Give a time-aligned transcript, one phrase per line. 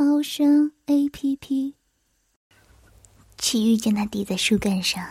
[0.00, 1.74] 猫声 A P P。
[3.36, 5.04] 齐玉见他抵在树干上，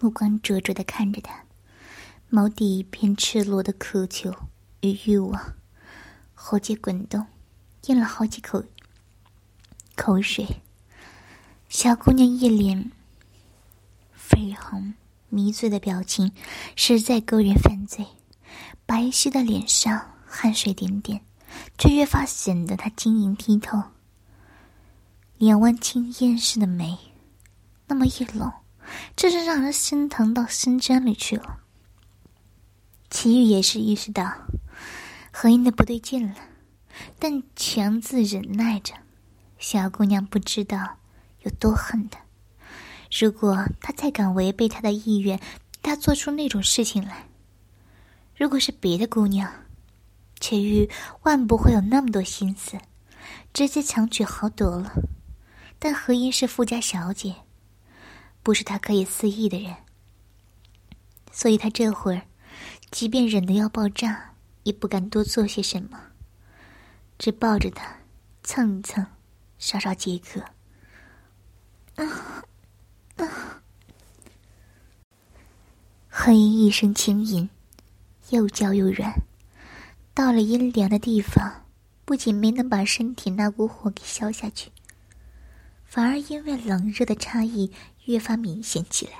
[0.00, 1.44] 目光灼灼的看着他，
[2.30, 4.34] 眸底一片赤裸的渴求
[4.80, 5.56] 与欲望，
[6.32, 7.26] 喉结滚动，
[7.84, 8.64] 咽了好几口
[9.94, 10.62] 口水。
[11.68, 12.90] 小姑娘一脸
[14.18, 14.94] 绯红
[15.28, 16.32] 迷醉的表情，
[16.76, 18.06] 实在勾人犯罪。
[18.86, 20.14] 白皙的脸上。
[20.30, 21.22] 汗水点点，
[21.78, 23.82] 却越发显得她晶莹剔透。
[25.38, 26.98] 两弯青烟似的眉，
[27.86, 28.52] 那么一拢，
[29.14, 31.60] 真是让人心疼到心尖里去了。
[33.08, 34.32] 齐玉也是意识到
[35.32, 36.34] 何英的不对劲了，
[37.20, 38.94] 但强自忍耐着。
[39.60, 40.98] 小姑娘不知道
[41.42, 42.18] 有多恨他，
[43.16, 45.40] 如果他再敢违背他的意愿，
[45.82, 47.28] 他做出那种事情来，
[48.36, 49.48] 如果是别的姑娘。
[50.40, 50.88] 且玉
[51.22, 52.76] 万不会有那么多心思，
[53.52, 54.92] 直接强取豪夺了。
[55.78, 57.36] 但何英是富家小姐，
[58.42, 59.76] 不是他可以肆意的人，
[61.30, 62.22] 所以他这会儿，
[62.90, 64.34] 即便忍得要爆炸，
[64.64, 65.98] 也不敢多做些什么，
[67.18, 67.98] 只抱着他
[68.42, 69.06] 蹭一蹭，
[69.58, 70.40] 稍稍解渴。
[71.96, 72.42] 啊
[73.16, 73.62] 啊！
[76.08, 77.48] 何英一声轻吟，
[78.30, 79.12] 又娇又软。
[80.14, 81.64] 到了阴凉的地方，
[82.04, 84.70] 不仅没能把身体那股火给消下去，
[85.88, 87.72] 反而因为冷热的差异
[88.04, 89.12] 越发明显起来。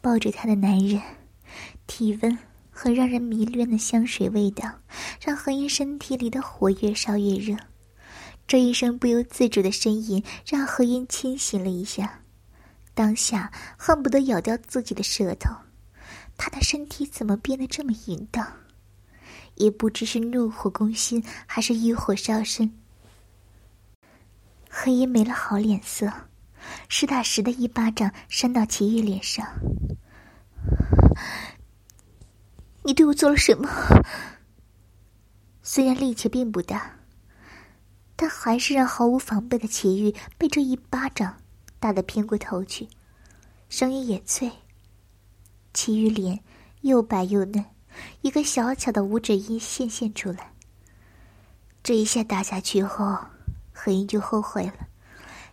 [0.00, 1.02] 抱着他的男人，
[1.88, 2.38] 体温
[2.70, 4.72] 和让人迷恋的香水味道，
[5.20, 7.56] 让何英身体里的火越烧越热。
[8.46, 12.20] 这一声不由自主的呻吟，让何英清醒了一下，
[12.94, 15.50] 当下恨不得咬掉自己的舌头。
[16.36, 18.46] 他的身体怎么变得这么淫荡？
[19.56, 22.79] 也不知是怒火攻心，还是欲火烧身。
[24.72, 26.10] 何英没了好脸色，
[26.88, 29.44] 实打实的一巴掌扇到齐玉脸上。
[32.84, 33.68] 你对我做了什么？
[35.60, 36.98] 虽然力气并不大，
[38.14, 41.38] 但还是让毫无防备的齐玉被这一巴掌
[41.80, 42.88] 打得偏过头去，
[43.68, 44.52] 声音也脆。
[45.74, 46.44] 齐玉脸
[46.82, 47.64] 又白又嫩。
[48.22, 50.52] 一个小巧的五指音现现出来。
[51.82, 53.18] 这一下打下去后，
[53.82, 54.88] 何英就后悔了。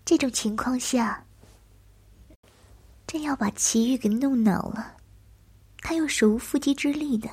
[0.04, 1.26] 这种情况下，
[3.08, 4.98] 真要把齐玉给弄恼了，
[5.78, 7.30] 他又手无缚鸡之力的，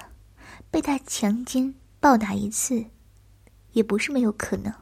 [0.70, 2.84] 被他强奸暴打一次，
[3.72, 4.72] 也不是没有可能。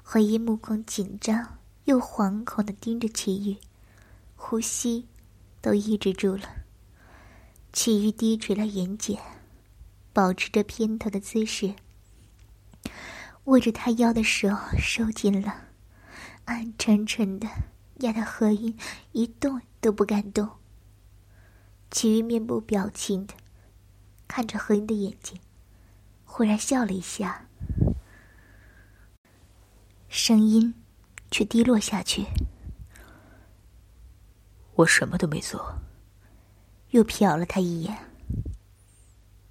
[0.00, 3.56] 何英目光紧张又惶恐的盯着齐玉，
[4.36, 5.08] 呼吸
[5.60, 6.44] 都抑制住了。
[7.72, 9.18] 齐玉低垂了眼睑，
[10.12, 11.74] 保持着偏头的姿势，
[13.44, 15.68] 握着他腰的手收紧了，
[16.44, 17.48] 暗沉沉的
[18.00, 18.78] 压得何英
[19.12, 20.48] 一动都不敢动。
[21.90, 23.34] 齐玉面部表情的
[24.28, 25.40] 看着何英的眼睛，
[26.24, 27.48] 忽然笑了一下，
[30.08, 30.74] 声音
[31.30, 32.26] 却低落下去
[34.76, 35.80] ：“我什么都没做。”
[36.90, 37.96] 又瞟了他一眼。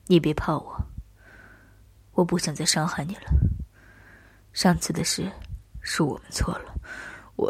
[0.08, 0.88] 你别怕我，
[2.14, 3.59] 我不想再伤害你了。
[4.60, 5.32] 上次的事
[5.80, 6.76] 是我们错了，
[7.38, 7.50] 我。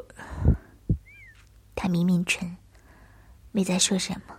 [1.73, 2.55] 他抿抿唇，
[3.51, 4.35] 没再说什么，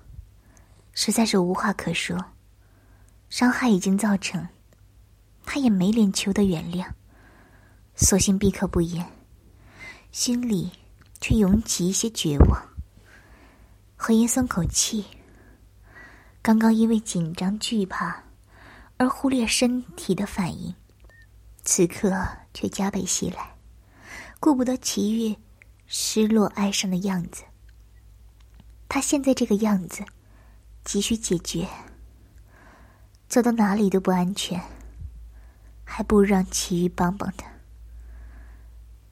[0.92, 2.16] 实在是无话可说。
[3.28, 4.46] 伤害已经造成，
[5.44, 6.88] 他也没脸求得原谅，
[7.96, 9.04] 索性闭口不言，
[10.12, 10.70] 心里
[11.20, 12.62] 却涌起一些绝望。
[13.96, 15.04] 何言松口气。
[16.40, 18.22] 刚刚因为紧张惧怕
[18.96, 20.72] 而忽略身体的反应，
[21.64, 22.16] 此刻
[22.52, 23.54] 却加倍袭来，
[24.38, 25.36] 顾不得齐月
[25.86, 27.42] 失落哀伤的样子。
[28.88, 30.04] 他现在这个样子，
[30.84, 31.68] 急需解决。
[33.28, 34.60] 走到哪里都不安全，
[35.84, 37.46] 还不如让齐玉帮帮他。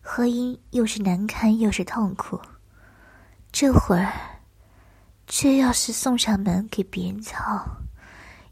[0.01, 2.41] 何音又是难堪又是痛苦，
[3.53, 4.13] 这会儿。
[5.31, 7.37] 这要是送上门给别人操，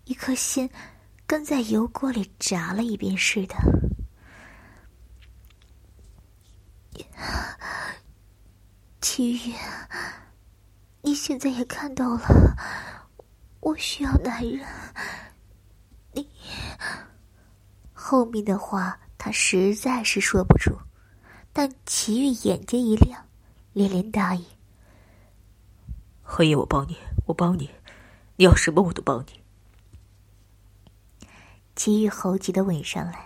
[0.04, 0.68] 一颗心
[1.26, 3.56] 跟在油锅里炸了一遍似的。
[9.00, 9.54] 齐宇，
[11.02, 12.56] 你现在也看到了，
[13.60, 14.66] 我需要男人。
[16.12, 16.28] 你
[17.92, 20.76] 后面的话他实在是说不出，
[21.52, 23.26] 但齐玉眼睛一亮，
[23.72, 24.44] 连连答应。
[26.22, 26.96] 何言，我帮你，
[27.26, 27.70] 我帮你，
[28.36, 29.40] 你要什么我都帮你。
[31.76, 33.25] 齐玉猴急的吻上来，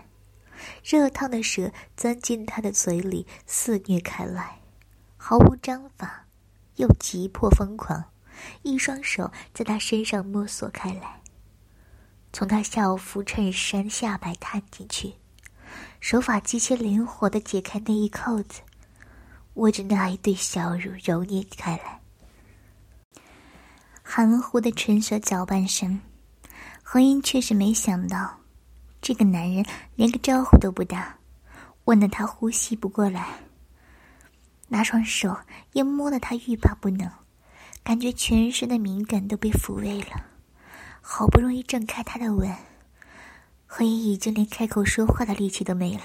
[0.82, 4.60] 热烫的舌钻进他的嘴里肆虐开来，
[5.16, 6.26] 毫无章法，
[6.76, 8.04] 又急迫疯狂，
[8.62, 11.20] 一双手在他身上摸索开来。
[12.32, 15.14] 从他校服衬衫下摆探进去，
[16.00, 18.60] 手法极其灵活的解开内衣扣子，
[19.54, 22.00] 握着那一对小乳揉捏开来。
[24.02, 26.00] 含糊的唇舌搅拌声，
[26.82, 28.39] 何英却是没想到，
[29.00, 29.64] 这个男人
[29.96, 31.18] 连个招呼都不打，
[31.84, 33.26] 问得他呼吸不过来。
[34.68, 35.36] 那双手
[35.72, 37.10] 也摸得他欲罢不能，
[37.82, 40.26] 感觉全身的敏感都被抚慰了。
[41.00, 42.54] 好不容易挣开他的吻，
[43.66, 46.02] 何英已经连开口说话的力气都没了。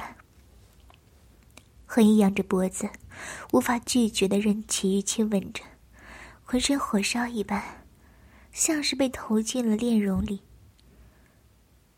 [1.86, 2.89] 何英仰着脖子，
[3.51, 5.62] 无法拒绝的任其玉亲吻着，
[6.44, 7.62] 浑身火烧一般，
[8.51, 10.42] 像是被投进了炼熔里。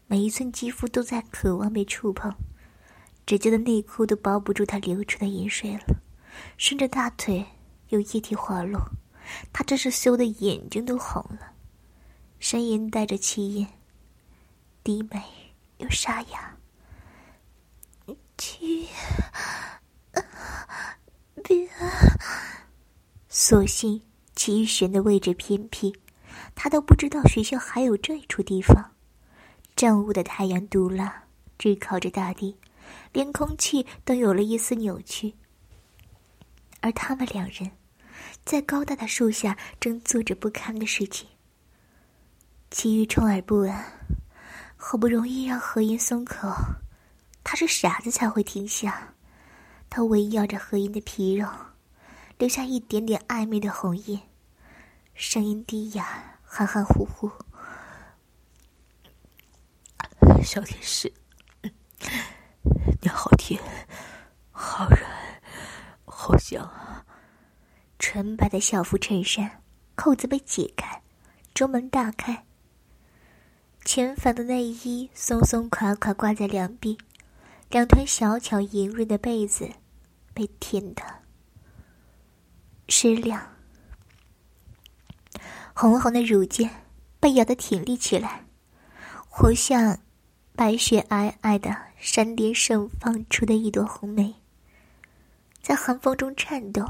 [0.09, 2.33] 每一寸肌肤都在渴望被触碰，
[3.25, 6.01] 只觉得内裤都包不住他流出的饮水了，
[6.57, 7.45] 顺着大腿
[7.89, 8.81] 有液体滑落，
[9.51, 11.51] 他这是羞得眼睛都红了。
[12.39, 13.67] 声音带着气音，
[14.81, 15.21] 低美
[15.79, 16.55] 又沙哑。
[18.37, 18.87] 去，
[21.43, 21.67] 别。
[23.27, 24.01] 所幸
[24.35, 25.93] 齐玉璇的位置偏僻，
[26.55, 28.93] 他都不知道学校还有这一处地方。
[29.77, 31.25] 正午的太阳毒辣，
[31.59, 32.57] 炙烤着大地，
[33.13, 35.35] 连空气都有了一丝扭曲。
[36.81, 37.69] 而他们两人，
[38.43, 41.29] 在高大的树下正做着不堪的事情。
[42.71, 43.71] 其余充耳不闻，
[44.75, 46.51] 好不容易让何音松口，
[47.43, 49.13] 他是傻子才会停下。
[49.91, 51.47] 他围咬着何音的皮肉，
[52.39, 54.21] 留下一点点暧昧的红印，
[55.13, 57.31] 声音低哑，含含糊糊
[60.43, 61.11] ：“小天使，
[63.01, 63.61] 你好甜，
[64.51, 65.01] 好软，
[66.05, 67.05] 好香啊！”
[67.99, 69.63] 纯白的校服衬衫
[69.95, 71.01] 扣子被解开，
[71.53, 72.45] 中门大开。
[73.83, 76.97] 浅粉的内衣松松垮垮挂在两臂，
[77.69, 79.69] 两团小巧莹润的被子
[80.33, 81.03] 被舔得
[82.87, 83.55] 湿亮，
[85.73, 86.69] 红红的乳尖
[87.19, 88.45] 被咬得挺立起来，
[89.29, 89.99] 活像
[90.57, 94.33] 白雪皑皑的山巅盛放出的一朵红梅，
[95.61, 96.83] 在寒风中颤抖，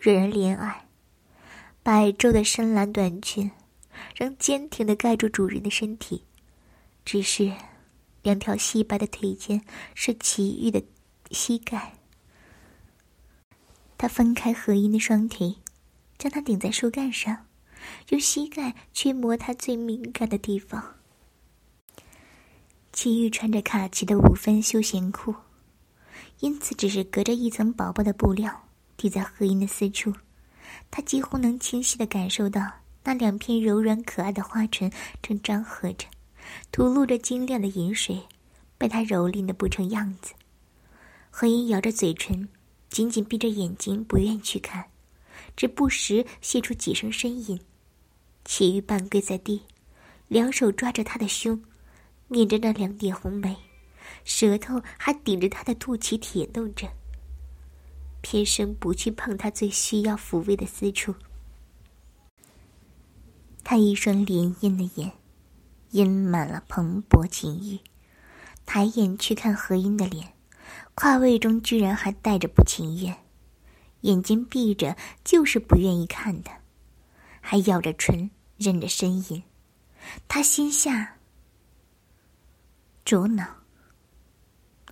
[0.00, 0.88] 惹人怜爱。
[1.84, 3.48] 白皱的深蓝短裙
[4.16, 6.24] 仍坚挺的盖住主人的身体。
[7.04, 7.52] 只是，
[8.22, 9.62] 两条细白的腿间
[9.94, 10.82] 是奇遇的
[11.30, 11.92] 膝盖。
[13.96, 15.54] 他分开合音的双腿，
[16.18, 17.46] 将它顶在树干上，
[18.08, 20.96] 用膝盖去磨它最敏感的地方。
[22.92, 25.34] 奇遇穿着卡其的五分休闲裤，
[26.40, 30.12] 因此只是隔着一层薄薄的布料抵在何音的私处，
[30.90, 32.60] 他几乎能清晰的感受到
[33.02, 34.90] 那两片柔软可爱的花唇
[35.22, 36.06] 正张合着。
[36.70, 38.20] 吐露着晶亮的饮水，
[38.76, 40.34] 被他蹂躏的不成样子。
[41.30, 42.46] 何英咬着嘴唇，
[42.90, 44.84] 紧紧闭着眼睛，不愿去看，
[45.56, 47.58] 只不时泄出几声呻吟。
[48.44, 49.62] 齐玉半跪在地，
[50.28, 51.62] 两手抓着他的胸，
[52.32, 53.56] 抿着那两点红眉，
[54.24, 56.88] 舌头还顶着他的肚脐舔弄着，
[58.20, 61.14] 偏生不去碰他最需要抚慰的私处。
[63.62, 65.12] 他一双潋艳的眼。
[65.92, 67.78] 阴满了蓬勃情欲，
[68.64, 70.32] 抬眼去看何音的脸，
[70.94, 73.18] 胯位中居然还带着不情愿，
[74.00, 76.50] 眼睛闭着就是不愿意看的，
[77.42, 79.42] 还咬着唇忍着呻吟。
[80.26, 81.18] 他心下
[83.04, 83.44] 着恼，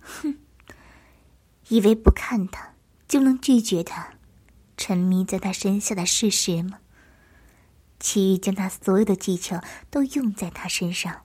[0.01, 0.37] 哼，
[1.69, 2.73] 以为不看他
[3.07, 4.15] 就能拒绝他，
[4.77, 6.79] 沉迷在他身下的事实吗？
[7.99, 11.21] 齐豫将他所有的技巧都用在他身上，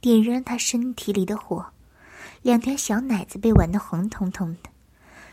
[0.00, 1.72] 点燃他身体里的火，
[2.42, 4.70] 两条小奶子被玩得红彤彤的，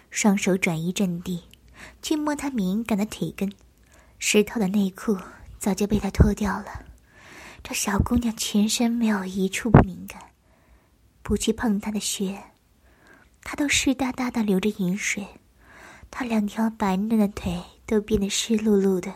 [0.10, 1.46] 双手转移阵地，
[2.02, 3.54] 去摸他敏感的腿根，
[4.20, 5.18] 湿透的内裤
[5.58, 6.86] 早就被他脱掉了。
[7.64, 10.22] 这小姑娘全身没有一处不敏感，
[11.28, 12.40] 不去碰他的穴，
[13.42, 15.26] 他都湿哒哒的流着饮水。
[16.12, 19.12] 他两条白嫩的腿都变得湿漉漉的，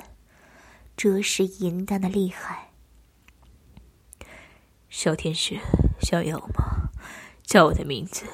[0.98, 2.72] 着实淫荡的厉害。
[4.90, 5.60] 小天使，
[6.02, 6.90] 想要吗？
[7.44, 8.26] 叫我的名字，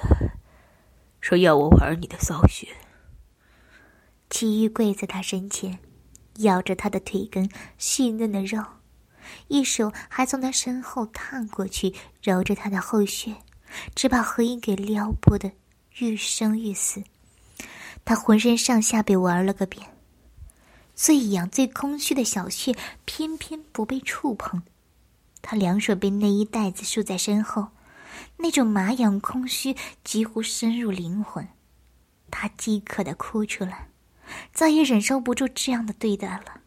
[1.19, 2.69] 说要我玩你的骚穴。
[4.29, 5.79] 齐玉跪在他身前，
[6.37, 8.63] 咬着他的腿根细嫩的肉，
[9.49, 13.35] 一手还从他身后探过去揉着他的后穴，
[13.95, 15.51] 只把何英给撩拨的
[15.97, 17.03] 欲生欲死。
[18.03, 19.87] 他浑身上下被玩了个遍，
[20.95, 24.61] 最痒最空虚的小穴偏偏不被触碰。
[25.41, 27.69] 他两手被内衣带子束在身后，
[28.37, 31.47] 那种麻痒空虚几乎深入灵魂。
[32.31, 33.87] 他饥渴的哭出来，
[34.51, 36.61] 再也忍受不住这样的对待了，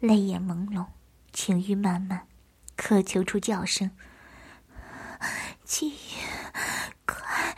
[0.00, 0.86] 泪眼朦胧，
[1.32, 2.26] 情欲漫漫，
[2.76, 3.90] 渴求出叫声
[5.64, 5.94] ：“七雨，
[7.06, 7.56] 快，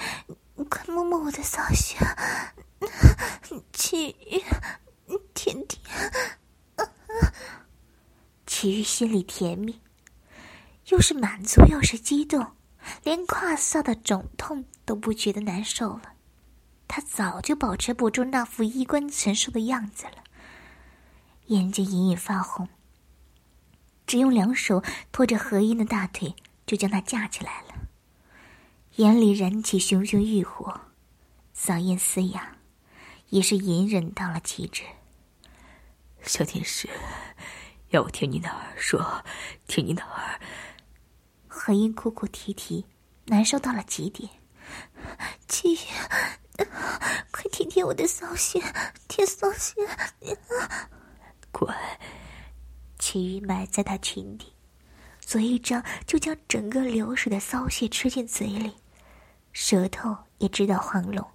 [0.68, 1.96] 快摸摸我的骚穴！
[3.72, 4.42] 七雨，
[5.34, 5.82] 甜甜。”
[8.46, 9.80] 齐玉心里甜蜜。
[10.88, 12.52] 又是满足，又是激动，
[13.02, 16.12] 连胯下的肿痛都不觉得难受了。
[16.86, 20.22] 他早就保持不住那副衣冠禽兽的样子了，
[21.46, 22.68] 眼睛隐隐发红。
[24.06, 27.65] 只用两手托着何音的大腿，就将她架起来了，
[28.96, 30.80] 眼里燃起熊熊欲火，
[31.54, 32.56] 嗓音嘶哑，
[33.28, 34.84] 也是隐忍到了极致。
[36.22, 36.88] 小天使，
[37.90, 39.22] 要我听你的儿说，
[39.66, 40.40] 听你的儿。
[41.46, 42.86] 何音哭哭啼啼，
[43.26, 44.30] 难受到了极点。
[45.46, 45.78] 七雨，
[47.30, 48.58] 快舔舔我的骚穴，
[49.08, 49.86] 舔骚穴！
[51.52, 51.68] 乖。
[52.98, 54.54] 齐雨埋在他裙底，
[55.20, 58.72] 左一张就将整个流水的骚穴吃进嘴里，
[59.58, 61.26] 舌头也知道黄龙，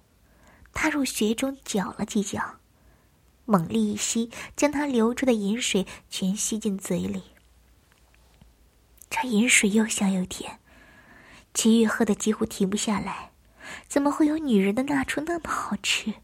[0.72, 2.60] 踏入穴中搅了几搅，
[3.46, 7.24] 猛力一吸，将他流出的饮水全吸进嘴里。
[9.10, 10.60] 这饮水又香又甜，
[11.52, 13.32] 齐玉喝的几乎停不下来。
[13.88, 16.14] 怎么会有女人的那处那么好吃？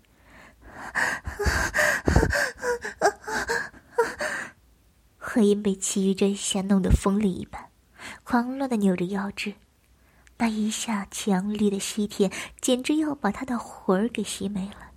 [5.19, 7.73] 何音被齐玉这一下弄得疯了一般，
[8.23, 9.55] 狂乱的扭着腰肢，
[10.41, 12.31] 那一下强烈的吸铁，
[12.61, 14.93] 简直要把他的魂儿给吸没了。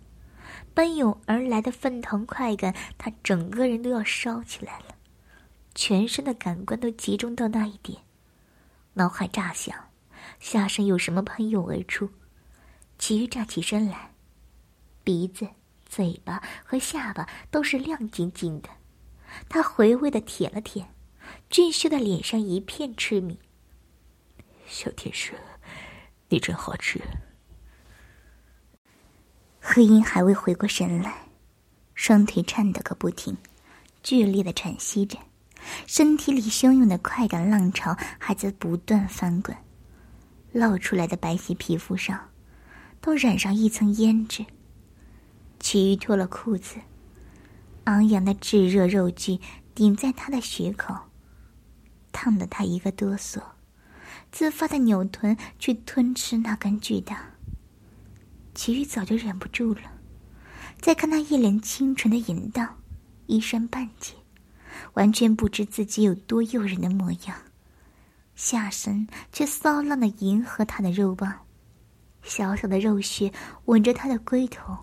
[0.74, 4.96] 奔涌而来的沸腾快感，他整个人都要烧起来了。
[5.74, 8.04] 全身的感官都集中到那一点，
[8.94, 9.76] 脑海炸响，
[10.40, 12.10] 下身有什么喷涌而出。
[13.00, 14.12] 齐豫站起身来，
[15.04, 15.48] 鼻子、
[15.86, 18.70] 嘴巴和下巴都是亮晶晶的。
[19.50, 20.94] 他回味的舔了舔，
[21.50, 23.40] 俊秀的脸上一片痴迷。
[24.72, 25.34] 小天使，
[26.30, 27.00] 你真好吃。
[29.60, 31.28] 何音还未回过神来，
[31.94, 33.36] 双腿颤抖个不停，
[34.02, 35.20] 剧烈的喘息着。
[35.86, 39.56] 身体里汹涌的快感浪潮还在不断翻滚，
[40.54, 42.30] 露出来的白皙皮肤上，
[43.02, 44.46] 都染上一层胭脂。
[45.60, 46.78] 齐豫脱了裤子，
[47.84, 49.38] 昂扬的炙热肉具
[49.76, 50.96] 顶在他的血口，
[52.14, 53.42] 烫得他一个哆嗦，
[54.32, 57.32] 自发的扭臀去吞吃那根巨大。
[58.54, 59.82] 齐豫早就忍不住了，
[60.80, 62.78] 再看那一脸清纯的淫荡，
[63.28, 64.14] 衣衫半解。
[64.94, 67.38] 完全不知自己有多诱人的模样，
[68.36, 71.46] 下身却骚浪的迎合他的肉棒，
[72.24, 73.32] 小小的肉穴
[73.66, 74.76] 吻着他的龟头，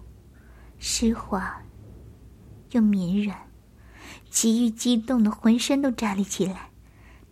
[0.78, 1.62] 湿滑
[2.70, 3.36] 又绵软。
[4.30, 6.70] 齐豫激动的浑身都站立起来，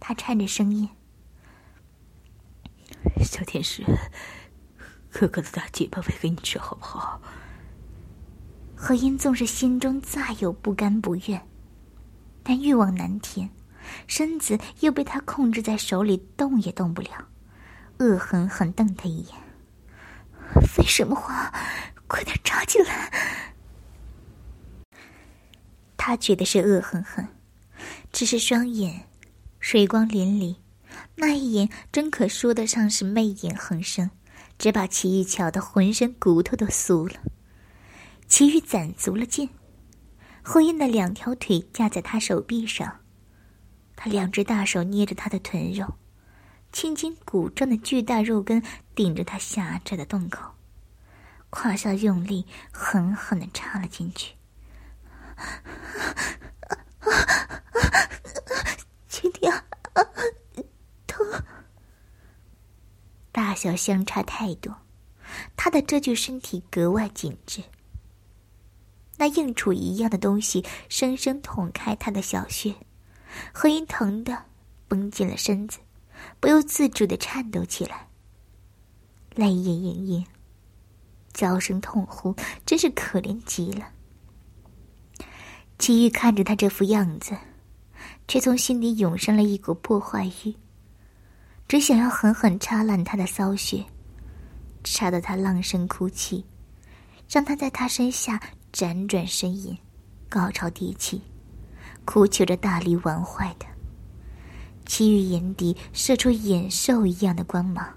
[0.00, 0.88] 他颤着声音
[3.22, 3.84] ：“小天使，
[5.10, 7.20] 哥哥的大鸡巴喂给你吃好不好？”
[8.76, 11.46] 何音纵是心中再有不甘不愿。
[12.42, 13.50] 但欲望难填，
[14.06, 17.28] 身子又被他控制在手里，动也动不了，
[17.98, 19.34] 恶狠狠瞪他一眼。
[20.62, 21.52] 废什么话，
[22.06, 23.54] 快点扎进来！
[25.96, 27.26] 他觉得是恶狠狠，
[28.12, 29.08] 只是双眼
[29.58, 30.56] 水光粼粼，
[31.16, 34.10] 那一眼真可说得上是媚眼横生，
[34.58, 37.20] 只把齐玉瞧得浑身骨头都酥了。
[38.28, 39.50] 齐玉攒足了劲。
[40.42, 43.00] 后印的两条腿架在他手臂上，
[43.96, 45.96] 他两只大手捏着他的臀肉，
[46.70, 48.62] 青筋鼓状的巨大肉根
[48.94, 50.52] 顶着他狭窄的洞口，
[51.50, 54.36] 胯下用力狠狠的插了进去。
[59.08, 59.52] 轻点，
[59.94, 60.06] 疼！
[63.46, 64.74] 大小相差太多，
[65.56, 67.62] 他的这具身体格外紧致。
[69.18, 72.74] 那硬杵一样的东西生生捅开他的小穴，
[73.52, 74.46] 何音疼的
[74.88, 75.78] 绷紧了身子，
[76.40, 78.08] 不由自主的颤抖起来，
[79.36, 80.26] 泪眼盈盈，
[81.32, 82.34] 娇声痛呼，
[82.66, 83.92] 真是可怜极了。
[85.78, 87.36] 齐玉看着他这副样子，
[88.26, 90.56] 却从心底涌上了一股破坏欲，
[91.68, 93.84] 只想要狠狠插烂他的骚穴，
[94.84, 96.44] 插得他浪声哭泣，
[97.28, 98.40] 让他在他身下。
[98.72, 99.78] 辗转呻吟，
[100.28, 101.22] 高潮迭起，
[102.04, 103.64] 哭求着大力玩坏的。
[104.84, 107.94] 齐玉眼底射出野兽一样的光芒，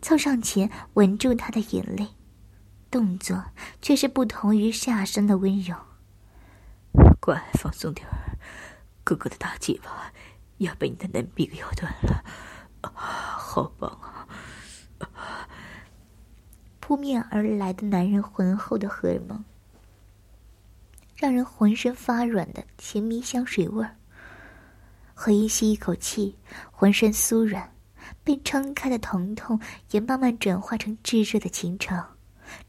[0.00, 2.08] 凑上前吻住他的眼泪，
[2.90, 3.44] 动作
[3.82, 5.76] 却是不同于下身的温柔。
[7.20, 8.38] 乖，放松点儿，
[9.04, 10.10] 哥哥的大鸡巴
[10.56, 12.24] 要被你的嫩逼给咬断了，
[12.94, 14.26] 好棒啊！
[16.80, 19.44] 扑面而来的男人浑厚的荷尔蒙。
[21.16, 23.96] 让人浑身发软的甜蜜香水味儿。
[25.14, 26.36] 何一吸一口气，
[26.70, 27.72] 浑身酥软，
[28.22, 29.58] 被撑开的疼痛
[29.92, 31.96] 也慢慢转化成炙热的情愁，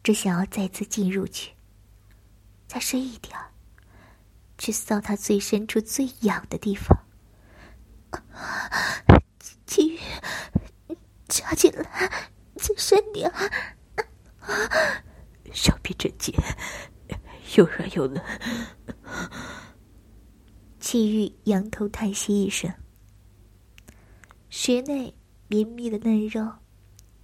[0.02, 1.52] 只想要再次进入去，
[2.68, 3.38] 再深一点，
[4.58, 6.98] 去扫他最深处最痒的地方。
[9.68, 10.00] 季雨，
[11.28, 13.52] 插进来，再深点儿，
[15.54, 16.34] 小臂真紧。
[17.56, 18.24] 又软又嫩，
[20.80, 22.74] 齐玉仰头叹息一声。
[24.50, 25.16] 穴内
[25.48, 26.50] 绵密的嫩肉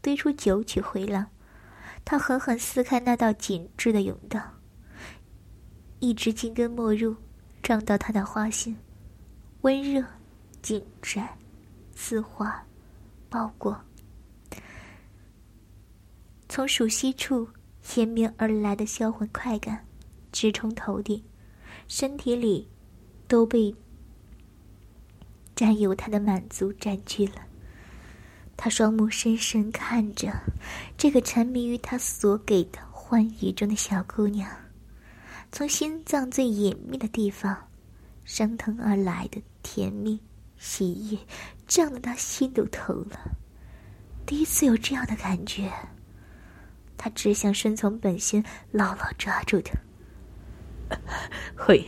[0.02, 1.30] 堆出九曲回廊，
[2.04, 4.42] 他狠狠撕开那道紧致的甬道，
[6.00, 7.16] 一直进根没入，
[7.62, 8.78] 撞到他的花心，
[9.62, 10.04] 温热、
[10.62, 11.38] 紧窄、
[11.96, 12.66] 丝滑、
[13.30, 13.80] 包裹，
[16.50, 17.48] 从属膝处
[17.96, 19.86] 延绵而来的销魂快感。
[20.32, 21.24] 直冲头顶，
[21.88, 22.68] 身体里
[23.28, 23.76] 都被
[25.56, 27.36] 占有他的满足占据了。
[28.58, 30.34] 他双目深深看着
[30.98, 34.50] 这个沉迷于他所给的欢愉中的小姑娘，
[35.52, 37.56] 从心脏最隐秘的地方
[38.26, 40.20] 升腾而来的甜蜜
[40.58, 41.20] 喜悦，
[41.74, 43.20] 胀得他心都疼了。
[44.28, 45.72] 第一次有这样的感觉，
[46.96, 49.74] 他只想顺从本心，牢牢抓住他。
[51.58, 51.84] 嘿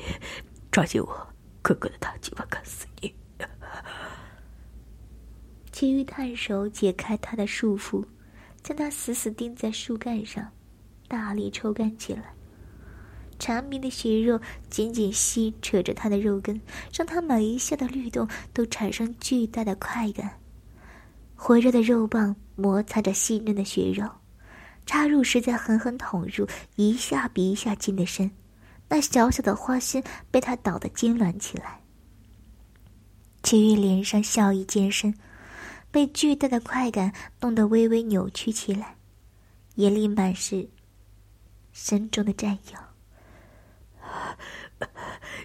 [0.72, 3.14] 抓紧我哥哥的大鸡巴，干死你！
[5.72, 8.04] 齐玉探手解开他的束缚，
[8.64, 10.52] 将他死死钉在树干上，
[11.08, 12.35] 大力抽干起来。
[13.38, 16.60] 缠绵的血肉紧紧吸扯着他的肉根，
[16.94, 20.40] 让他每一下的律动都产生巨大的快感。
[21.36, 24.10] 火热的肉棒摩擦着细嫩的血肉，
[24.86, 28.32] 插入时再狠狠捅入，一下比一下进的深。
[28.88, 31.82] 那小小的花心被他捣得痉挛起来。
[33.44, 35.14] 齐玉脸上笑意渐深，
[35.92, 38.96] 被巨大的快感弄得微微扭曲起来，
[39.76, 40.70] 眼里满是
[41.74, 42.85] 深重的占有。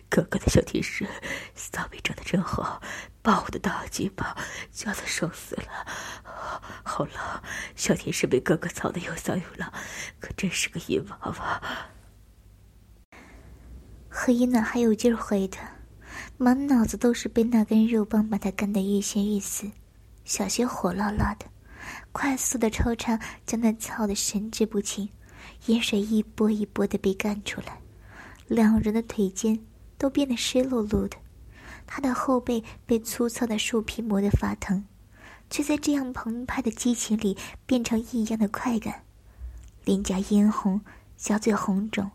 [0.08, 1.06] 哥哥的小天使，
[1.54, 2.82] 骚逼长得真好，
[3.22, 4.36] 把我的大鸡巴
[4.72, 5.86] 夹得爽死了。
[6.82, 7.42] 好了，
[7.76, 9.72] 小天使被哥哥操得又骚又浪，
[10.18, 11.62] 可真是个淫娃娃。
[14.08, 15.70] 何一暖还有劲儿回他，
[16.36, 19.70] 满脑子都是被那根肉棒把他干得欲仙欲死，
[20.24, 21.46] 小穴火辣辣的，
[22.10, 25.08] 快速的抽插将他操得神志不清，
[25.66, 27.80] 盐水一波一波的被干出来，
[28.50, 29.60] 两人的腿间
[29.96, 31.16] 都变得湿漉漉的，
[31.86, 34.84] 他的后背被粗糙的树皮磨得发疼，
[35.48, 39.04] 却在这样澎湃的激情里变成异样的快感，
[39.84, 40.80] 脸颊嫣红，
[41.16, 42.10] 小嘴红肿。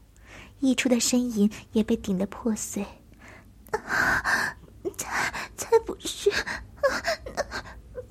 [0.59, 2.85] 溢出的呻吟也被顶得破碎，
[3.71, 4.57] 啊
[4.97, 6.29] 才才不是！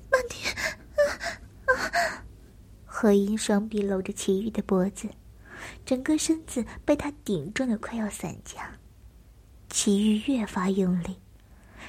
[0.09, 0.55] 慢点！
[2.85, 5.09] 何音双臂搂着齐玉的脖子，
[5.85, 8.71] 整个身子被他顶撞的快要散架。
[9.69, 11.17] 齐玉越发用力，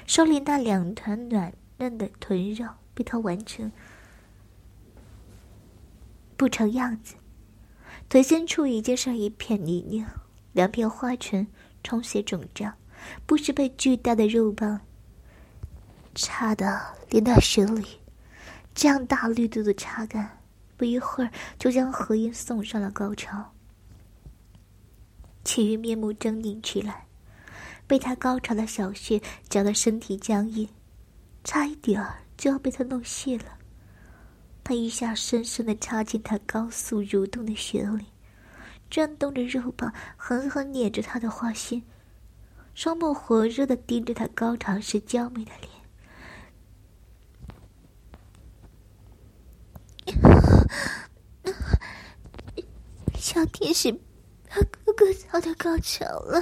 [0.07, 3.71] 手里那两团暖嫩的臀肉被他完成
[6.37, 7.15] 不成样子，
[8.09, 10.05] 腿间处已经是一片泥泞。
[10.53, 11.47] 两片花唇
[11.85, 12.75] 充血肿胀，
[13.27, 14.81] 不时被巨大的肉棒
[16.15, 18.01] 插的连到血里。
[18.75, 20.39] 这样大力度的插干，
[20.77, 23.53] 不一会儿就将何音送上了高潮。
[25.47, 27.07] 齐玉面目狰狞起来，
[27.87, 30.69] 被他高潮的小穴搅得身体僵硬，
[31.45, 33.57] 差一点儿就要被他弄泄了。
[34.65, 38.07] 他一下深深的插进他高速蠕动的血里。
[38.91, 41.83] 转动着肉棒，狠狠捏着他的花心，
[42.75, 45.71] 双目火热的盯着他高潮时娇美的脸。
[53.15, 54.01] 小天使，
[54.65, 56.41] 哥哥早就高潮了。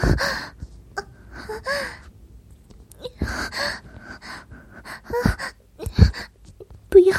[6.89, 7.17] 不要，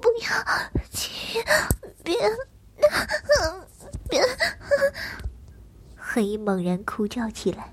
[0.00, 1.42] 不要，亲，
[2.04, 2.16] 别，
[4.08, 4.22] 别！
[5.96, 7.72] 何以猛然哭叫起来，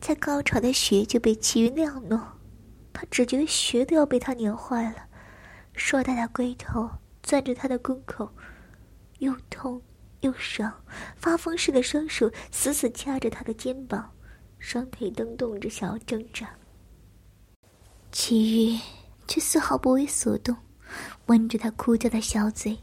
[0.00, 2.20] 在高潮的血就被其余撩弄，
[2.92, 5.06] 他只觉得血都要被他拧坏了。
[5.74, 6.90] 硕大的龟头
[7.22, 8.30] 攥着他的宫口，
[9.18, 9.80] 又痛
[10.26, 10.64] 用手，
[11.16, 14.12] 发疯似的双手死死掐着他的肩膀。
[14.58, 16.48] 双腿蹬动着，想要挣扎，
[18.10, 18.80] 齐豫
[19.28, 20.56] 却丝毫不为所动，
[21.26, 22.76] 吻着他哭叫的小嘴，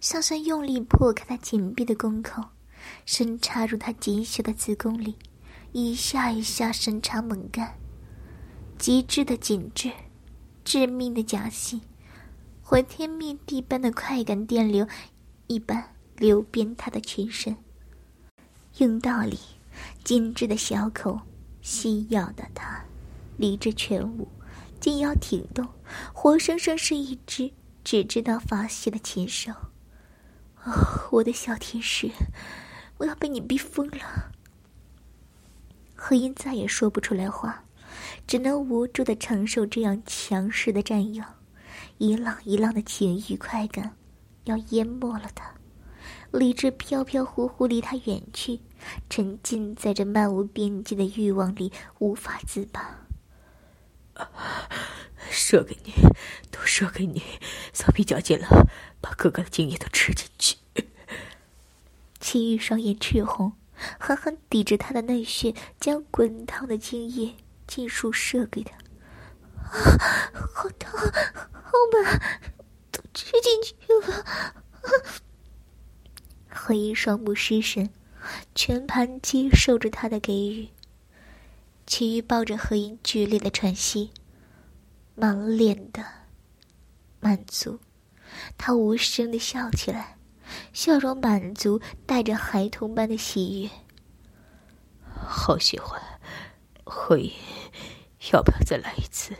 [0.00, 2.42] 向上用力破开他紧闭的宫口，
[3.04, 5.16] 深插入他紧小的子宫里，
[5.72, 7.76] 一下一下深插猛干，
[8.78, 9.90] 极致的紧致，
[10.64, 11.82] 致命的夹心，
[12.62, 14.86] 毁天灭地般的快感电流
[15.48, 17.56] 一般流遍他的全身，
[18.78, 19.38] 阴道里。
[20.02, 21.20] 精致的小口
[21.60, 22.82] 吸咬的他，
[23.36, 24.26] 理智全无，
[24.80, 25.68] 紧要挺动，
[26.14, 27.52] 活生生是一只
[27.84, 29.52] 只知道发泄的禽兽。
[30.64, 30.72] 哦，
[31.10, 32.10] 我的小天使，
[32.96, 34.32] 我要被你逼疯了！
[35.94, 37.64] 何音再也说不出来话，
[38.26, 41.22] 只能无助的承受这样强势的占有，
[41.98, 43.94] 一浪一浪的情欲快感，
[44.44, 45.52] 要淹没了他。
[46.36, 48.60] 理智飘飘忽忽离他远去，
[49.08, 53.06] 沉浸在这漫无边际的欲望里，无法自拔。
[55.30, 55.92] 射给你，
[56.50, 57.22] 都射给你，
[57.72, 58.68] 骚逼较劲了，
[59.00, 60.56] 把哥哥的精液都吃进去。
[62.20, 63.52] 齐玉双眼赤红，
[63.98, 67.34] 狠狠抵着他的内穴，将滚烫的精液
[67.66, 68.76] 尽数射给他。
[69.56, 72.20] 啊，好痛，好满，
[72.90, 73.74] 都吃进去
[74.10, 74.24] 了。
[76.56, 77.90] 何一双目失神，
[78.54, 80.68] 全盘接受着他的给予。
[81.86, 84.10] 其余抱着何音剧烈的喘息，
[85.14, 86.04] 满脸的
[87.20, 87.78] 满足，
[88.56, 90.16] 他无声的笑起来，
[90.72, 93.70] 笑容满足，带着孩童般的喜悦。
[95.04, 96.00] 好喜欢，
[96.82, 97.30] 何音，
[98.32, 99.34] 要不要再来一次？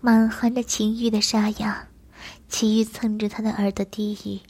[0.00, 1.88] 满含着情欲的沙哑，
[2.48, 4.40] 其余蹭着他的耳朵低语。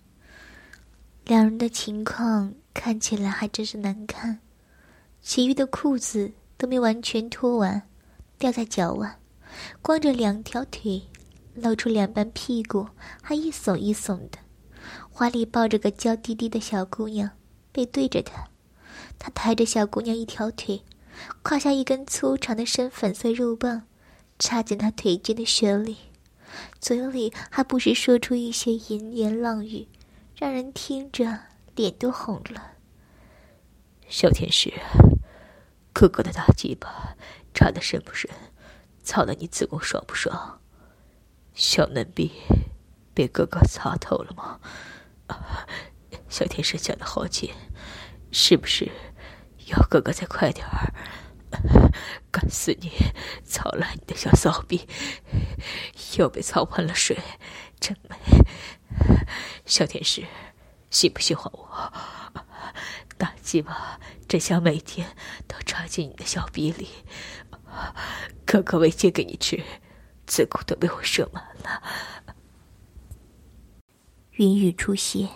[1.26, 4.40] 两人的情况看起来还真是难看，
[5.22, 7.80] 其余的裤子都没完全脱完，
[8.38, 9.18] 掉在脚腕，
[9.80, 11.02] 光着两条腿，
[11.54, 12.86] 露出两半屁股，
[13.22, 14.38] 还一耸一耸的。
[15.10, 17.30] 怀里抱着个娇滴滴的小姑娘，
[17.72, 18.46] 背对着他，
[19.18, 20.82] 他抬着小姑娘一条腿，
[21.42, 23.84] 胯下一根粗长的深粉色肉棒，
[24.38, 25.96] 插进他腿间的穴里，
[26.80, 29.88] 嘴里还不时说出一些淫言浪语。
[30.44, 31.40] 让人听着
[31.74, 32.72] 脸都红了。
[34.10, 34.74] 小天使，
[35.90, 37.16] 哥哥的大鸡巴
[37.54, 38.30] 插的深不深？
[39.02, 40.60] 操的你子宫爽不爽？
[41.54, 42.30] 小嫩逼
[43.14, 44.60] 被哥哥擦透了吗？
[46.28, 47.50] 小天使讲的好紧，
[48.30, 48.92] 是不是
[49.68, 50.92] 要哥哥再快点儿？
[52.30, 52.92] 干死你！
[53.46, 54.86] 操烂你的小骚逼！
[56.18, 57.16] 又被操喷了水，
[57.80, 58.16] 真美。
[59.66, 60.24] 小天使，
[60.90, 61.92] 喜不喜欢我？
[63.16, 66.88] 大鸡巴真想每天都插进你的小鼻里，
[68.44, 69.62] 哥哥喂鸡给你吃，
[70.26, 71.82] 子宫都被我射满了。
[74.32, 75.28] 云雨出血，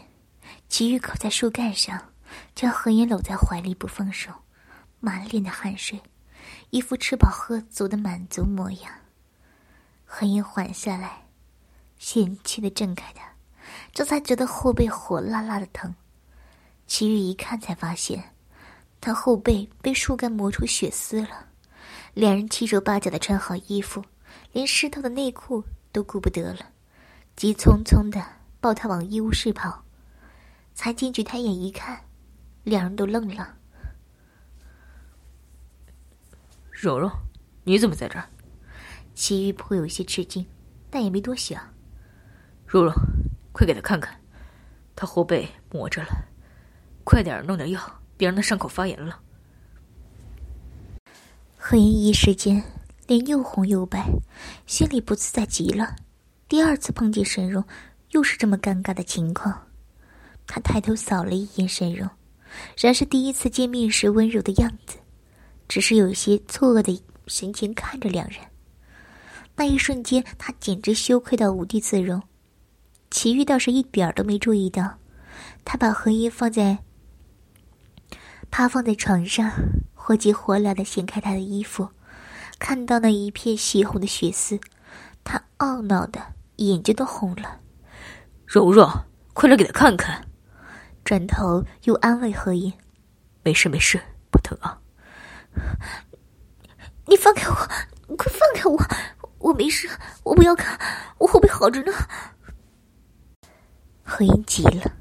[0.68, 2.12] 齐玉靠在树干上，
[2.54, 4.32] 将何言搂在怀里不放手，
[4.98, 6.02] 满脸的汗水，
[6.70, 8.92] 一副吃饱喝足的满足模样。
[10.04, 11.28] 何言缓下来，
[11.96, 13.37] 嫌弃的睁开他。
[13.98, 15.92] 这才觉得后背火辣辣的疼，
[16.86, 18.32] 齐豫一看才发现，
[19.00, 21.48] 他后背被树干磨出血丝了。
[22.14, 24.00] 两人七手八脚的穿好衣服，
[24.52, 26.60] 连湿透的内裤都顾不得了，
[27.34, 28.24] 急匆匆的
[28.60, 29.82] 抱他往医务室跑。
[30.74, 32.00] 才进去抬眼一看，
[32.62, 33.52] 两人都愣了。
[36.70, 37.10] 蓉蓉，
[37.64, 38.30] 你怎么在这儿？
[39.16, 40.46] 齐豫颇有些吃惊，
[40.88, 41.60] 但也没多想。
[42.64, 42.94] 蓉蓉。
[43.58, 44.16] 快给他看看，
[44.94, 46.10] 他后背磨着了，
[47.02, 49.18] 快点弄点药，别让他伤口发炎了。
[51.56, 52.62] 何言一时间
[53.08, 54.08] 脸又红又白，
[54.68, 55.96] 心里不自在极了。
[56.46, 57.64] 第二次碰见沈荣，
[58.12, 59.66] 又是这么尴尬的情况，
[60.46, 62.08] 他抬头扫了一眼沈荣，
[62.76, 64.98] 然是第一次见面时温柔的样子，
[65.66, 68.38] 只是有些错愕的神情看着两人。
[69.56, 72.22] 那一瞬间，他简直羞愧到无地自容。
[73.10, 74.98] 齐玉倒是一点儿都没注意到，
[75.64, 76.78] 他把何音放在
[78.50, 79.50] 趴放在床上，
[79.94, 81.90] 火急火燎的掀开他的衣服，
[82.58, 84.60] 看到那一片血红的血丝，
[85.24, 86.20] 他懊恼的
[86.56, 87.60] 眼睛都红了。
[88.46, 88.88] 柔柔，
[89.32, 90.26] 快来给他看看。
[91.04, 92.72] 转头又安慰何音
[93.42, 93.98] ：“没事没事，
[94.30, 94.78] 不疼啊。”
[97.08, 97.54] 你放开我，
[98.16, 98.78] 快放开我！
[99.38, 99.88] 我没事，
[100.24, 100.78] 我不要看，
[101.18, 101.92] 我会不会好着呢？
[104.10, 104.96] 何音急了，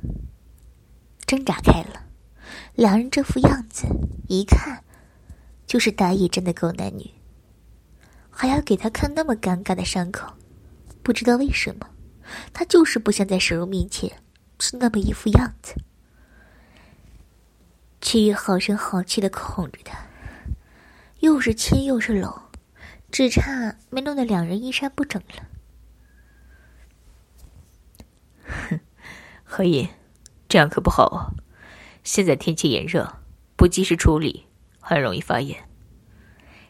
[1.25, 2.03] 挣扎开了。
[2.75, 3.87] 两人这副样子，
[4.27, 4.83] 一看
[5.65, 7.09] 就是打野战的狗男女，
[8.29, 10.33] 还要给他看那么尴尬的伤口，
[11.01, 11.89] 不知道为什么，
[12.51, 14.11] 他就是不想在沈荣面前
[14.59, 15.75] 是那么一副样子。
[18.01, 19.97] 齐玉好声好气的哄着他，
[21.21, 22.41] 又是亲又是搂。
[23.09, 25.47] 只差没弄得两人衣衫不整了。
[28.45, 28.79] 哼，
[29.49, 29.87] 何隐，
[30.49, 31.31] 这样可不好啊！
[32.03, 33.19] 现在天气炎热，
[33.55, 34.45] 不及时处理，
[34.81, 35.69] 很容易发炎。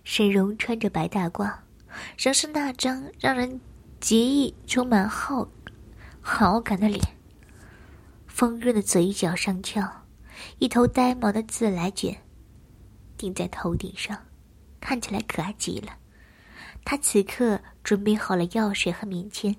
[0.04, 1.52] 沈荣穿着白大褂，
[2.20, 3.60] 仍是那张让人
[4.00, 5.50] 极易充满好
[6.22, 7.04] 好感的脸。
[8.28, 10.06] 丰润的嘴角上翘，
[10.60, 12.16] 一头呆毛的自来卷
[13.18, 14.16] 顶在头顶上，
[14.80, 15.98] 看起来可爱极了。
[16.86, 19.56] 他此刻准备好了药水和棉签，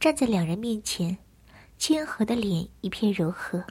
[0.00, 1.18] 站在两人面前，
[1.78, 3.64] 谦和的脸一片柔和，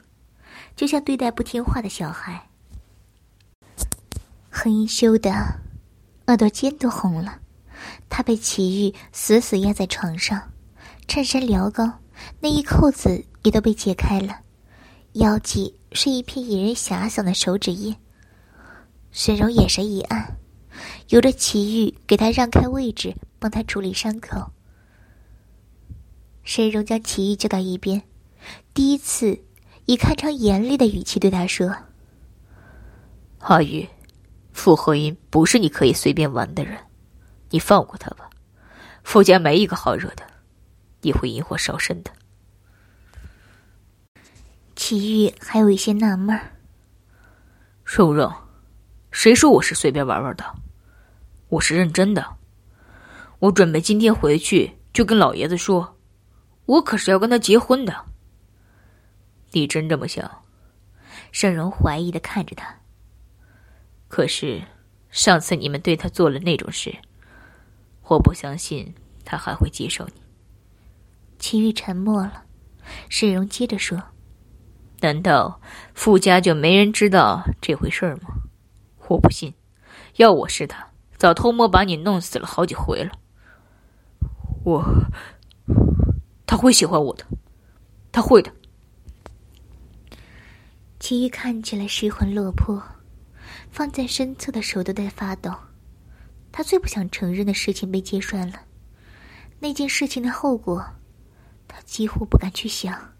[0.74, 2.48] 就像对待不听话的小孩。
[4.50, 5.30] 何一羞的
[6.26, 7.40] 耳朵尖都红了，
[8.08, 10.50] 他被齐玉死死压在床上，
[11.06, 12.00] 衬衫撩高，
[12.40, 14.40] 内衣扣子也都被解开了，
[15.12, 17.94] 腰际是一片引人遐想的手指印。
[19.10, 20.36] 沈柔眼神一暗。
[21.08, 24.50] 由着齐玉给他让开位置，帮他处理伤口。
[26.46, 28.00] 沈荣将齐玉叫到一边，
[28.72, 29.42] 第一次
[29.84, 31.76] 以堪称严厉的语气对他说
[33.42, 33.88] ：“阿玉，
[34.52, 36.78] 傅和音不是你可以随便玩的人，
[37.50, 38.30] 你放过他吧。
[39.02, 40.22] 傅家没一个好惹的，
[41.00, 42.12] 你会引火烧身的。”
[44.76, 46.52] 齐玉还有一些纳闷儿
[47.82, 48.32] ：“蓉蓉，
[49.10, 50.44] 谁说我是随便玩玩的？”
[51.50, 52.36] 我是认真的，
[53.40, 55.95] 我准备今天回去就跟老爷子说，
[56.66, 58.04] 我可是要跟他结婚的。
[59.52, 60.42] 你真这么想？
[61.32, 62.80] 沈荣怀疑的看着他。
[64.08, 64.62] 可是
[65.10, 66.94] 上次你们对他做了那种事，
[68.04, 70.22] 我不相信他还会接受你。
[71.38, 72.44] 齐玉沉默了，
[73.08, 74.02] 沈荣接着说
[75.00, 75.60] ：“难道
[75.94, 78.34] 傅家就没人知道这回事吗？
[79.08, 79.54] 我不信，
[80.16, 83.10] 要我是他。”早偷摸把你弄死了好几回了。
[84.64, 84.84] 我，
[86.46, 87.26] 他会喜欢我的，
[88.12, 88.52] 他会的。
[91.00, 92.82] 齐豫看起来失魂落魄，
[93.70, 95.52] 放在身侧的手都在发抖。
[96.50, 98.62] 他最不想承认的事情被揭穿了，
[99.60, 100.94] 那件事情的后果，
[101.68, 103.12] 他几乎不敢去想。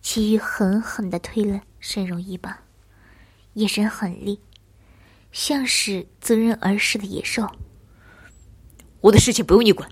[0.00, 2.62] 齐豫狠狠的推了沈荣一把，
[3.54, 4.40] 眼神狠厉。
[5.30, 7.46] 像是择人而噬的野兽。
[9.02, 9.88] 我的事情不用你管。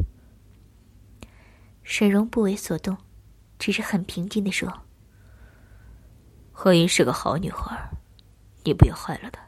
[1.89, 2.99] 沈荣不为所动，
[3.61, 4.83] 只是很平静的说
[6.51, 7.91] ：“何音是个好女孩，
[8.65, 9.41] 你不要害了她。”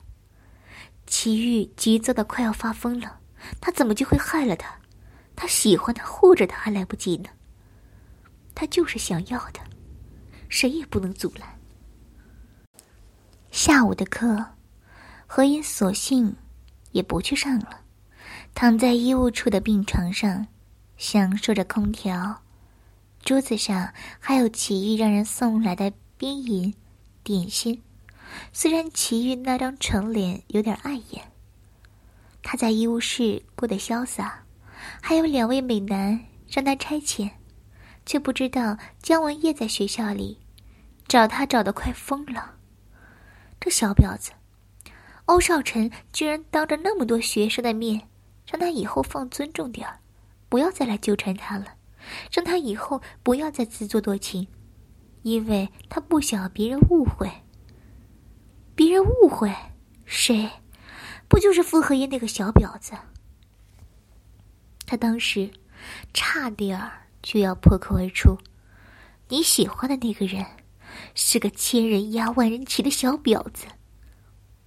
[1.05, 3.19] 齐玉急躁的快要发疯了，
[3.61, 4.73] 他怎么就会害了她？
[5.35, 7.29] 他喜欢她，护着她还来不及呢。
[8.55, 9.59] 他就是想要的，
[10.49, 11.59] 谁也不能阻拦。
[13.51, 14.47] 下午的课。
[15.27, 16.37] 何音索性
[16.93, 17.81] 也不去上了，
[18.55, 20.47] 躺在医务处的病床上，
[20.99, 22.43] 享受着空调。
[23.25, 26.75] 桌子上还有奇遇让人送来的冰饮、
[27.23, 27.83] 点心。
[28.53, 31.33] 虽然奇遇那张丑脸有点碍眼，
[32.43, 34.45] 他在医务室过得潇洒，
[35.01, 37.31] 还有两位美男让他差遣，
[38.05, 40.39] 却不知道姜文业在学校里
[41.07, 42.57] 找他找的快疯了。
[43.59, 44.33] 这小婊子！
[45.25, 48.09] 欧少辰居然当着那么多学生的面，
[48.47, 49.99] 让他以后放尊重点儿，
[50.49, 51.75] 不要再来纠缠他了，
[52.33, 54.49] 让他以后不要再自作多情，
[55.23, 57.31] 因为他不想别人误会。
[58.75, 59.55] 别人误会
[60.05, 60.51] 谁？
[61.29, 62.93] 不就是傅和烟那个小婊子？
[64.87, 65.51] 他当时
[66.15, 68.39] 差点就要破口而出
[69.29, 70.47] ：“你喜欢的那个人，
[71.15, 73.67] 是个千人压万人骑的小婊子，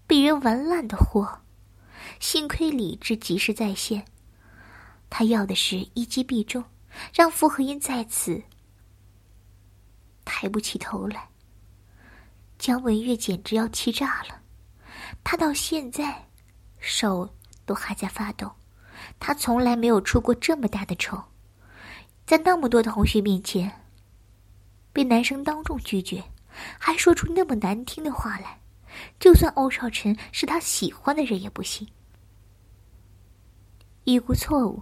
[0.06, 1.40] 被人玩烂的货。
[2.20, 4.06] 幸亏理智及时在线，
[5.12, 6.64] 他要的是一击必中，
[7.14, 8.42] 让傅和音在此
[10.24, 11.28] 抬不起头来。
[12.58, 14.42] 江文月简直要气炸了，
[15.22, 16.30] 他到现在
[16.80, 17.30] 手
[17.66, 18.50] 都还在发抖。
[19.20, 21.22] 他从来没有出过这么大的丑，
[22.26, 23.82] 在那么多同学面前，
[24.94, 26.24] 被男生当众拒绝，
[26.80, 28.62] 还说出那么难听的话来，
[29.20, 31.86] 就算欧少晨是他喜欢的人也不行。
[34.06, 34.82] 一无错误。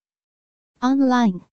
[0.81, 1.50] online。